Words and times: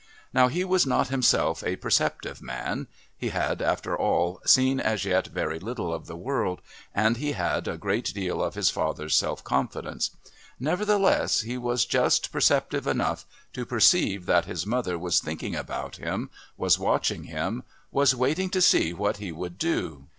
Now 0.33 0.47
he 0.47 0.65
was 0.65 0.87
not 0.87 1.09
himself 1.09 1.63
a 1.63 1.75
perceptive 1.75 2.41
man; 2.41 2.87
he 3.15 3.29
had, 3.29 3.61
after 3.61 3.95
all, 3.95 4.41
seen 4.47 4.79
as 4.79 5.05
yet 5.05 5.27
very 5.27 5.59
little 5.59 5.93
of 5.93 6.07
the 6.07 6.15
world, 6.15 6.63
and 6.95 7.17
he 7.17 7.33
had 7.33 7.67
a 7.67 7.77
great 7.77 8.11
deal 8.11 8.41
of 8.41 8.55
his 8.55 8.71
father's 8.71 9.13
self 9.15 9.43
confidence; 9.43 10.09
nevertheless, 10.59 11.41
he 11.41 11.55
was 11.55 11.85
just 11.85 12.31
perceptive 12.31 12.87
enough 12.87 13.27
to 13.53 13.63
perceive 13.63 14.25
that 14.25 14.45
his 14.45 14.65
mother 14.65 14.97
was 14.97 15.19
thinking 15.19 15.55
about 15.55 15.97
him, 15.97 16.31
was 16.57 16.79
watching 16.79 17.25
him, 17.25 17.61
was 17.91 18.15
waiting 18.15 18.49
to 18.49 18.59
see 18.61 18.93
what 18.93 19.17
he 19.17 19.31
would 19.31 19.59
do.... 19.59 20.07